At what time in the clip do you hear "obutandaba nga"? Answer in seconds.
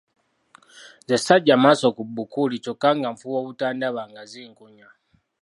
3.41-4.21